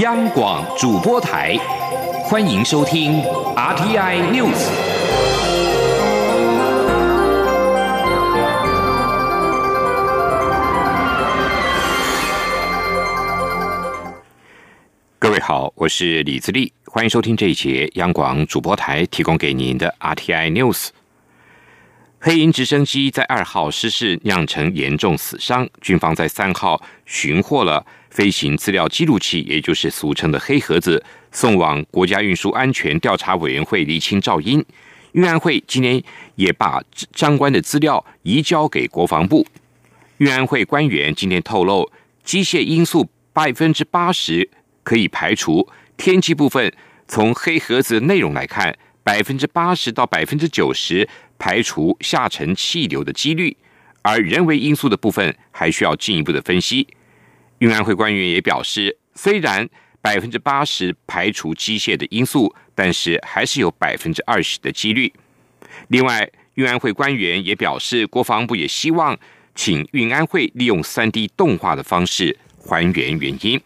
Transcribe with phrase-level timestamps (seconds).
[0.00, 1.54] 央广主播台，
[2.24, 3.20] 欢迎收听
[3.54, 4.70] RTI News。
[15.18, 20.88] 各位好，我是李自立，欢迎收听这一节央广主播台提供给您的 RTI News。
[22.20, 25.68] 黑鹰直升机在二号失事，酿成严重死伤。
[25.82, 34.64] 军方在三号寻获了飞行资料记录器，也就是俗称的“黑盒子”，送往国家运输安全调查委员会厘清噪音。
[35.12, 36.02] 运安会今天
[36.34, 36.82] 也把
[37.14, 39.46] 相关的资料移交给国防部。
[40.18, 41.90] 运安会官员今天透露，
[42.22, 44.48] 机械因素百分之八十
[44.82, 46.72] 可以排除，天气部分
[47.08, 51.08] 从黑盒子内容来看，百分之八十到百分之九十。
[51.42, 53.56] 排除下沉气流的几率，
[54.02, 56.86] 而人为因素的部分还需要进一步的分析。
[57.60, 59.66] 运安会官员也表示，虽然
[60.02, 65.10] 百分之八十排除机械的因素，但是还是有百分之二十的几率。
[65.88, 69.18] 另外，运安会官员也表示，国防部也希望
[69.54, 73.60] 请运安会利用三 D 动画的方式还原原因。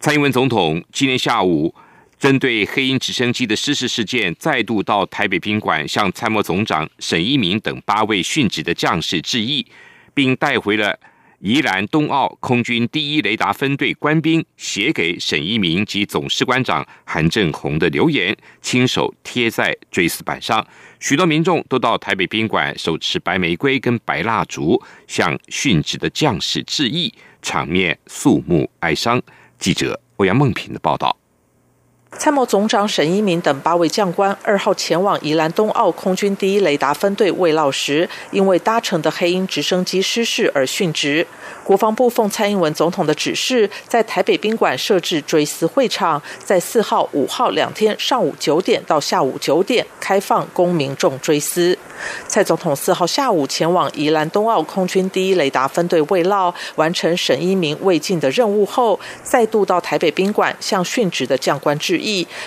[0.00, 1.74] 蔡英文总统今天下午。
[2.18, 9.66] 针对黑鹰直升机的失事事件，再度到台北宾馆向参谋总长沈一鸣等八位殉职的将士致意，
[10.14, 10.98] 并带回了
[11.40, 20.66] 宜兰东澳空军第一雷达分队官兵写给沈一鸣及总士官长韩正红的留言，亲手贴在追思板上。
[20.98, 27.12] 许多民众都到台北宾馆手持白玫瑰跟白蜡烛，向殉职的将士致意，
[27.42, 29.20] 场面肃穆哀伤。
[29.58, 31.16] 记者欧阳梦平的报道。
[32.18, 41.26] 参谋总长沈一鸣等八位将官二号前往宜兰东澳空军第一雷达分队慰劳时，因为搭乘的黑鹰直升机失事而殉职。
[41.62, 51.76] 国防部奉蔡英文总统的指示，在台北宾馆设置追思会场，在四号、五号两天上午九点到下午九点开放供民众追思。
[52.28, 62.05] 蔡总统四号下午前往宜兰东澳空军第一雷达分队慰劳，完成沈一鸣未尽的任务后，再度到台北宾馆向殉职的将官致意，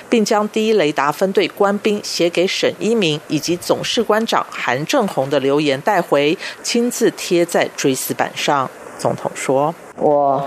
[0.09, 8.69] 并将第一雷达分队官兵写给沈一鸣以及总士官长韩正红的留言带回，亲自贴在追思板上。
[8.98, 10.46] 总统说：“我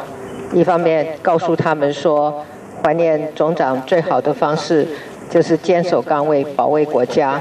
[0.53, 2.45] 一方面告诉他们说，
[2.83, 4.87] 怀念总长最好的方式
[5.31, 7.41] 就是坚守岗位，保卫国家。”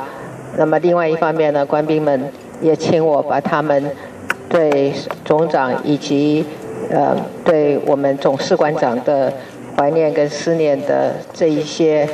[0.58, 2.32] 那么，另外一方面呢，官兵们
[2.62, 3.92] 也请我把他们
[4.50, 4.94] 对
[5.24, 6.46] 总长以及
[6.90, 9.34] 呃对我们总士官长的
[9.82, 12.08] 怀念跟思念的这一些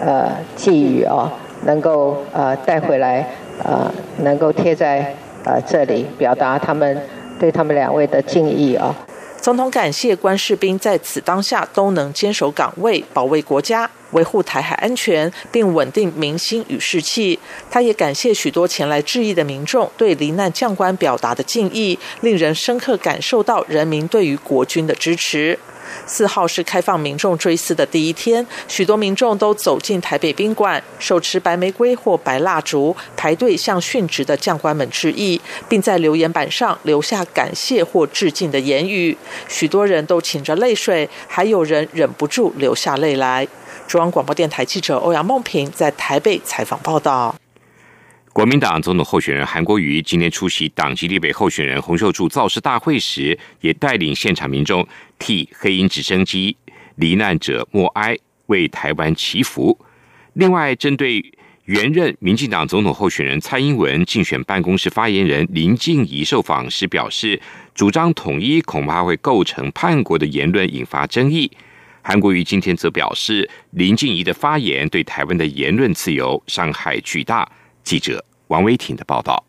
[0.00, 1.30] 呃寄语啊，
[1.66, 3.28] 能够呃带回来，
[3.62, 5.14] 呃能够贴在
[5.44, 6.98] 呃这里，表达他们
[7.38, 8.96] 对他们两位的敬意啊。
[9.38, 17.38] 总统感谢官士兵在此当下都能坚守岗位，保卫国家，维护台海安全，并稳定民心与士气。
[17.70, 25.58] 他也感谢许多前来致意的民众对罹难将官表达的敬意，令人深刻感受到人民对于国军的支持。
[26.06, 39.16] 四号是开放民众追思的第一天，许多民众都走进台北宾馆，手持白玫瑰或白蜡烛，排队向殉职的将官们致意，并在留言板上留下感谢或致敬的言语。
[39.48, 43.46] 许多人都噙着泪水，还有人忍不住流下泪来。
[43.86, 47.34] 中央广播电台记者欧阳梦平在台北采访报道。
[48.32, 54.86] 国民党总统候选人韩国瑜今天出席党籍立委候选人洪秀柱造势大会时，也带领现场民众
[55.18, 56.56] 替黑鹰直升机
[56.94, 59.76] 罹难者默哀，为台湾祈福。
[60.34, 61.32] 另外，针对
[61.64, 67.40] 原任民进党总统候选人蔡英文竞选办公室发言人林静怡受访时表示，
[67.74, 71.50] 主张统一恐怕会构成叛国的言论，引发争议。
[72.00, 77.50] 韩国瑜今天则表示，林静怡的发言对台湾的言论自由伤害巨大。
[77.84, 79.44] 记者王维挺的报道。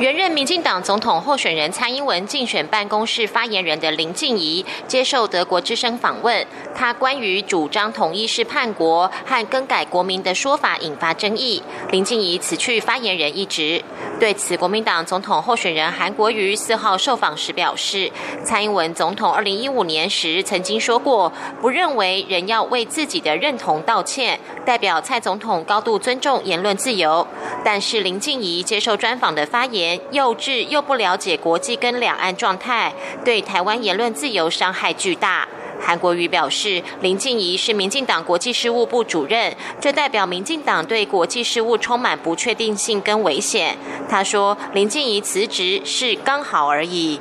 [0.00, 11.62] 原任民进党总统候选人蔡英文竞选办公室发言人的林静怡接受德国之声访问，他关于主张统一是叛国和更改国民的说法引发争议。
[11.90, 13.82] 林静怡辞去发言人一职。
[14.20, 18.10] 对此，国民党总统候选人韩国瑜四号受访时表示，
[18.44, 27.26] 蔡英文总统二零一五年时曾经说过，不认为人要为自己的认同道歉，代表蔡总统高度尊重言论自由。
[27.64, 29.75] 但是林静怡接受专访的发言。
[30.10, 32.92] 幼稚又不了解国际跟两岸状态，
[33.24, 35.46] 对台湾言论自由伤害巨大。
[35.78, 43.76] 韩国瑜表示，林静怡是民进党国际事务部主任，这代表民进党对国际事务充满不确定性跟危险。
[44.08, 47.20] 他说，林静怡辞职是刚好而已。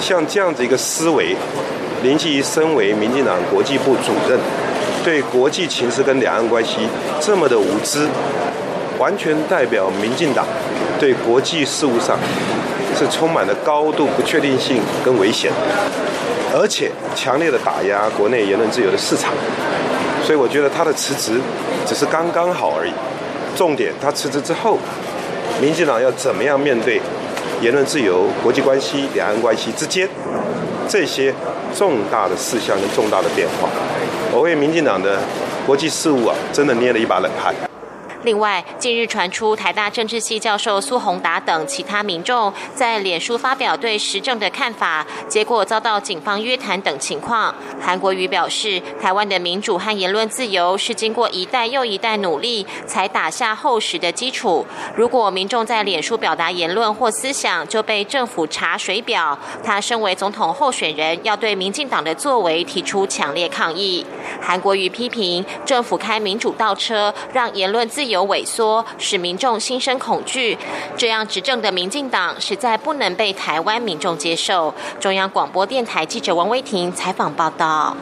[0.00, 1.34] 像这样子一个思维。
[2.02, 4.38] 林静怡身为民进党国际部主任，
[5.02, 6.86] 对国际情势跟两岸关系
[7.18, 8.06] 这么的无知，
[8.98, 10.46] 完全代表民进党
[10.98, 12.18] 对国际事务上
[12.96, 15.52] 是充满了高度不确定性跟危险，
[16.54, 19.32] 而且强烈的打压国内言论自由的市场。
[20.24, 21.40] 所以我觉得他的辞职
[21.86, 22.92] 只是刚刚好而已。
[23.54, 24.78] 重点，他辞职之后，
[25.60, 27.00] 民进党要怎么样面对
[27.60, 30.08] 言论自由、国际关系、两岸关系之间
[30.88, 31.32] 这些
[31.74, 33.68] 重大的事项跟重大的变化？
[34.32, 35.20] 我为民进党的
[35.66, 37.54] 国际事务啊，真的捏了一把冷汗。
[38.22, 47.54] 另外，近日传出台大政治系教授苏宏达等其他民众在脸书发表对时政的看法，结果遭到警方约谈等情况。
[47.80, 54.66] 韩国瑜表示，台湾的民主和言论自由是经过一代又一代努力才打下厚实的基础。
[54.96, 64.04] 如果民众在脸书表达言论或思想就被政府查水表，他身为总统候选人要对民进党的作为提出强烈抗议。
[64.40, 70.56] 韩国瑜批评政府开民主倒车，让言论自有萎缩，使民众心生恐惧。
[70.96, 74.74] 这样执政的民进党实在不能被台湾民众接受。
[74.98, 77.96] 中央广播电台记者王威婷采访报道。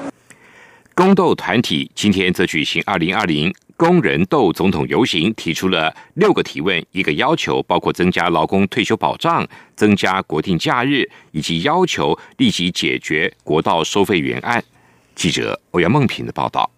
[0.94, 14.62] 公斗团体今天则举行二零二零工人斗总统游行，提出了六个提问，一个要求，包括增加劳工退休保障、增加国定假日，以及要求立即解决国道收费原案。
[15.16, 16.70] 记者欧阳梦平的报道。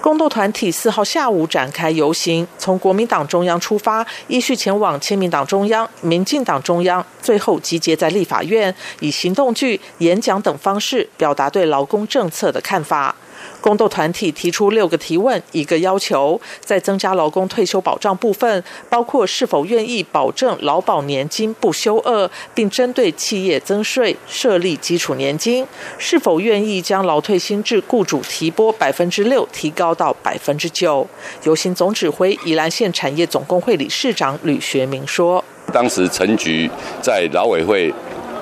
[0.00, 13.14] 工斗团体四号下午展开游行，从国民党中央出发，依序前往亲民党中央、民进党中央，最后集结在立法院，以行动剧、演讲等方式表达对劳工政策的看法。
[13.60, 25.64] 工斗团体提出六个提问，一个要求，在增加劳工退休保障部分，包括是否愿意保证劳保年金不休二，并针对企业增税设立基础年金；
[25.98, 31.06] 是否愿意将劳退薪制雇主提拨百分之六提高到百分之九。
[31.42, 36.70] 游行总指挥宜兰县产业总工会理事长吕学明说：“当时陈局
[37.02, 37.92] 在劳委会。”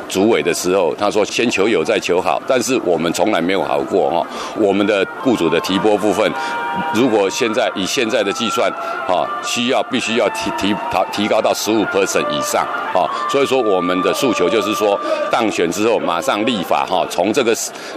[0.09, 4.27] 主委的时候，他说先求有再求好，但是我们从来没有好过哈。
[4.57, 6.31] 我们的雇主的提拨部分，
[6.95, 8.71] 如果现在以现在的计算，
[9.07, 10.75] 哈，需要必须要提提
[11.13, 13.09] 提高到十五 percent 以上，哈。
[13.29, 14.99] 所以说我们的诉求就是说，
[15.31, 17.55] 当选之后马上立法哈，从这个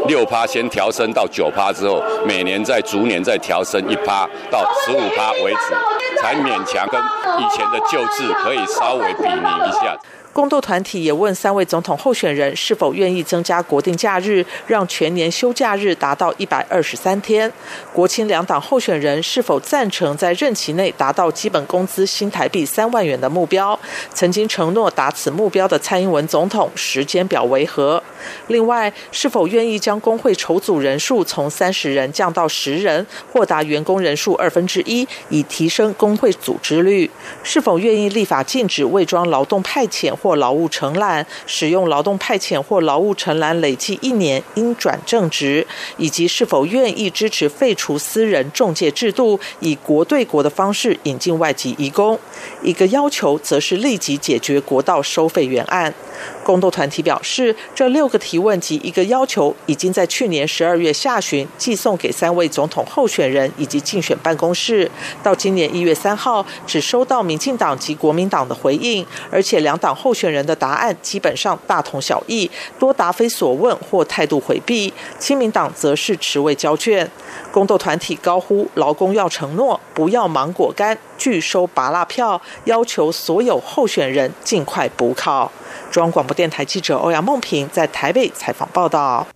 [0.07, 6.99] 六趴先调升到九趴之后，每年再逐年再调升一趴到十五趴为止，才勉强跟
[7.39, 9.97] 以前的旧制可以稍微比拟一下。
[10.31, 17.51] 工斗团体也问三位总统候选人是否愿意增加国定假日，让全年休假日达到一百二十三天。
[17.93, 23.77] 国青两党候选人是否赞成在任期内达到基本工资新台币三万元的目标？
[24.13, 28.01] 曾经承诺达此目标的蔡英文总统时间表为何？
[28.47, 37.09] 另外，是否愿意将工会筹组人数从三十人降到十人，或达员工人数二分之一，以提升工会组织率？
[37.43, 45.65] 是否愿意立法禁止伪装劳动派遣或劳务承揽，使用劳动派遣或劳务承揽累计一年应转正职？
[45.97, 52.19] 以及是否愿意支持废除私人中介制度，以国对国的方式引进外籍移工？
[52.61, 55.93] 一个要求则是立即解决国道收费原案。
[56.43, 64.89] 工斗团体表示，这六个提问及一个要求，已经在去年十二月下旬寄送给三位总统候选人以及竞选办公室。
[65.21, 74.93] 到今年一月三号，只收到民进党及国民党的回应，而且两党候选人的答案基本上大同小异，多答非所问或态度回避。
[75.17, 77.09] 亲民党则是持未交卷。
[77.51, 85.51] 工斗团体高呼劳工要承诺，不要芒果干，拒收拔蜡票，要求所有候选人尽快补考。
[85.91, 89.27] 中广播电台记者欧阳梦平在台北采访报道。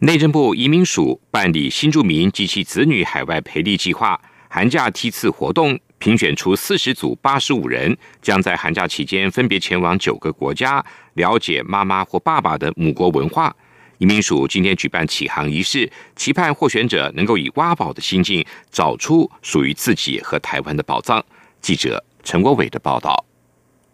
[0.00, 10.84] 内政部移民署办理新住民及其子女海外培力计划寒假梯次活动，评选出四十组八十五人，将在寒假期间分别前往九个国家，
[11.14, 13.54] 了解妈妈或爸爸的母国文化。
[13.98, 21.24] 移民署今天举办启航仪式，期盼获选者能够以挖宝的心境，找出属于自己和台湾的宝藏。
[21.62, 23.25] 记者陈国伟的报道。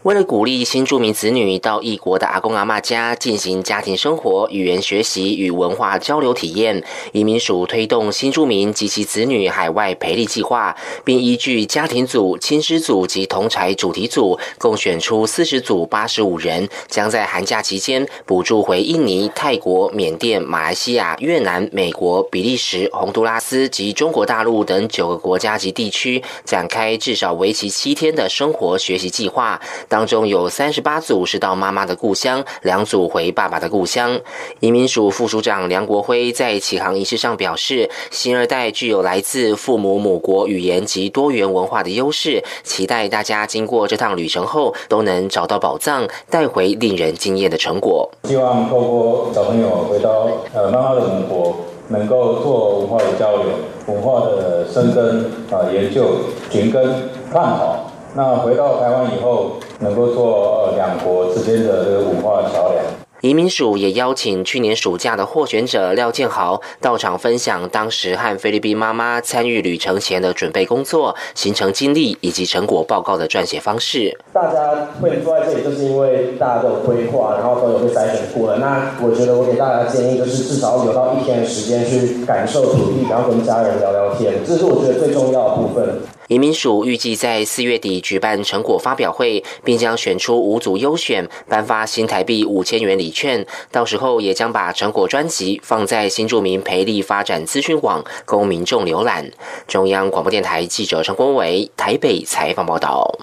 [0.03, 6.83] 为了鼓励新住民子女到异国的阿公阿妈家进行家庭生活、语言学习与文化交流体验，
[7.13, 29.61] 移民署推动新住民及其子女海外培力计划，并依据家庭组、亲师组及同才主题组，共选出四十组八十五人，将在寒假期间补助回印尼、泰国、缅甸、马来西亚、越南、美国、比利时、洪都拉斯及中国大陆等九个国家及地区，展开至少为期七天的生活学习计划。
[29.93, 34.19] 当中有三十八组是到妈妈的故乡，两组回爸爸的故乡。
[34.61, 48.11] 移民署副署长梁国辉在启航仪式上表示，新二代具有来自父母母国语言及多元文化的优势，期待大家经过这趟旅程后都能找到宝藏，带回令人惊艳的成果。
[48.25, 51.57] 希望透过小朋友回到呃妈妈的母国，
[51.89, 53.45] 能够做文化的交流、
[53.89, 56.13] 文化的深耕啊研究、
[56.51, 56.83] 寻根
[57.31, 57.91] 探讨。
[58.15, 62.83] 那回到台湾以后，能够做呃两国之间的这个文化桥梁。
[63.21, 74.19] 移民署也邀请去年暑假的获选者廖建豪到场分享当时和菲律宾妈妈参与旅程前的准备工作、行程经历以及成果报告的撰写方式。
[74.33, 78.59] 大家会坐在这里，就是因为大家都有规划，然后都有被筛选过了。
[78.59, 86.01] 那我觉得我给大家建议就是，至少有到一天的时间去感受土地，然后跟家人聊聊天，这是我觉得最重要的部分。
[86.33, 93.47] 移民署预计在四月底举办成果发表会，并将选出五组优选，颁发新台币五千元礼券。
[93.71, 99.31] 到时候也将把成果专辑放在新著名培力发展资讯网，供民众浏览。
[99.69, 103.15] 中央广播电台记者陈国伟台北采访报道。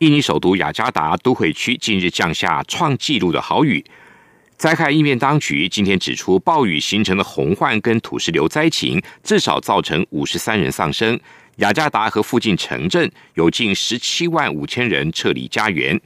[0.00, 3.82] 印尼首都雅加达都会区近日降下创纪录的豪雨，
[4.58, 11.18] 灾害应变当局今天指出，暴雨形成的洪患跟土石流灾情，至少造成五十三人丧生。
[11.56, 15.98] 雅加达和附近城镇有近十七万五千人撤离家园。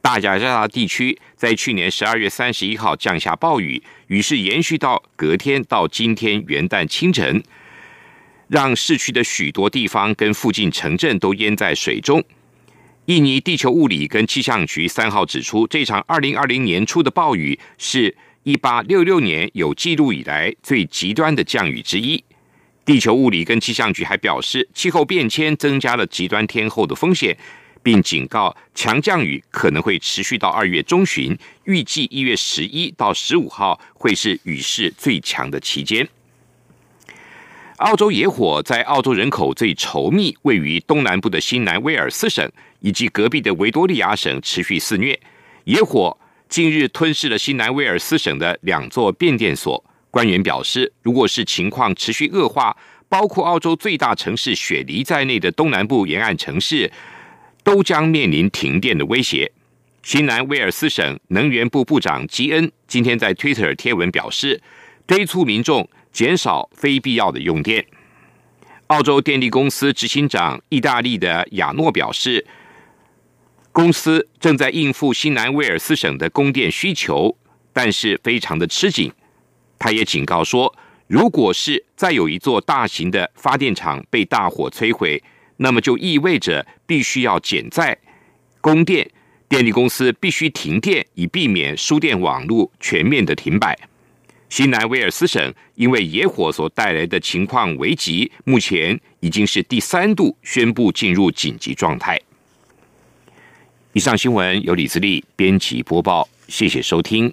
[0.00, 7.42] 大雅加达地区在去年十二月三十一号降下暴雨，雨势延续到隔天到今天元旦清晨，
[8.48, 12.24] 让市区的许多地方跟附近城镇都淹在水中。
[13.06, 22.24] 印尼地球物理跟气象局三号指出，这场二零二零年初的暴雨是一八六六年有记录以来最极端的降雨之一。
[22.88, 27.36] 地球物理跟气象局还表示，气候变迁增加了极端天候的风险，
[27.82, 36.08] 并警告强降雨可能会持续到二月中旬，预计一月十一到十五号会是雨势最强的期间。
[37.76, 45.20] 澳洲野火在澳洲人口最稠密、位于东南部的新南威尔斯省以及隔壁的维多利亚省持续肆虐，
[45.64, 46.16] 野火
[46.48, 49.84] 近日吞噬了新南威尔斯省的两座变电所。
[50.10, 52.76] 官员表示，如果是情况持续恶化，
[53.08, 56.90] 包括澳洲最大城市雪梨在内的东南部沿岸城市
[57.62, 59.50] 都将面临停电的威胁。
[60.02, 64.60] 新南威尔斯省能源部部长吉恩今天在 Twitter 贴文表示，
[65.06, 67.84] 敦促民众减少非必要的用电。
[68.86, 72.46] 澳洲电力公司执行长意大利的亚诺表示，
[73.70, 77.36] 公司正在应付新南威尔斯省的供电需求，
[77.74, 79.12] 但是非常的吃紧。
[79.78, 80.74] 他也警告说，
[81.06, 85.22] 如果是再有一座大型的发电厂被大火摧毁，
[85.58, 87.96] 那么就意味着必须要减载
[88.60, 89.08] 供电，
[89.48, 93.78] 电力公司必须停电，以避免输电网络全面的停摆。
[94.48, 102.20] 新南威尔斯省因为野火所带来的情况危急，目前已经是第三度宣布进入紧急状态。
[103.92, 107.32] 以上新闻由李自力编辑播报，谢谢收听。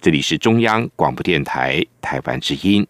[0.00, 2.86] 这里是中央广播电台台湾之音。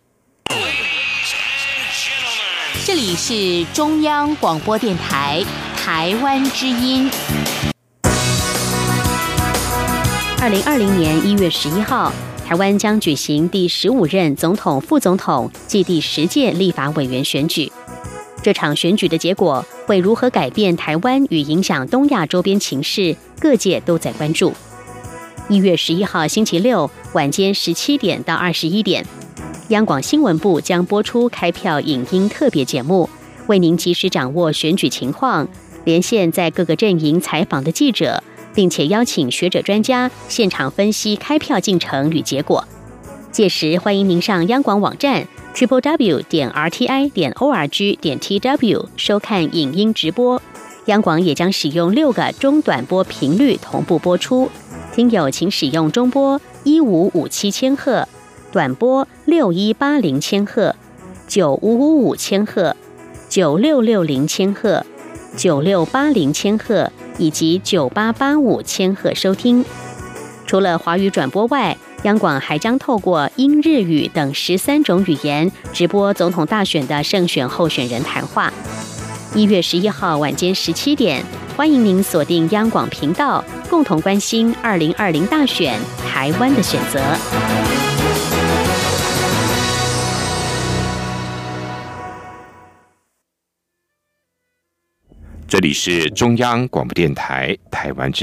[2.84, 5.42] 这里是中央广播电台
[5.76, 7.10] 台湾之音。
[10.40, 12.12] 二零二零年一月十一号，
[12.44, 17.72] 台湾将举行第十五任总统、副总统暨第十届立法委员选举。
[18.42, 24.52] 这场选举的结果会如何改变台湾与影响东亚周边情势，各界都在关注。
[25.48, 29.06] 一月十一号星期六晚间十七点到二十一点，
[29.68, 33.08] 央广新闻部将播出开票影音特别节目，
[33.46, 35.46] 为您及时掌握选举情况，
[35.84, 38.20] 连线在各个阵营采访的记者，
[38.56, 42.66] 并且邀请学者专家现场分析开票进程与结果。
[43.30, 50.42] 届时欢迎您上央广网站 triple w 点 r t i 点 o r g 点 t w 收看影音直播。
[50.86, 54.48] 央广也将使用六个中短波频率同步播出。
[54.96, 58.08] 听友请使用中波一五五七千赫、
[58.50, 60.74] 短波六一八零千赫、
[61.28, 62.74] 九五五五千赫、
[63.28, 64.86] 九六六零千赫、
[65.36, 69.62] 九六八零千赫以及九八八五千赫收听。
[70.46, 78.50] 除了华语转播外，央广还将透过英、日语等十三种语言直播总统大选的胜选候选人谈话。
[79.34, 81.22] 一月十一号晚间十七点，
[81.54, 87.00] 欢迎您锁定央广频道，共同关心二零二零大选台湾的选择。
[95.48, 98.14] 这里是中央广播电台台湾之。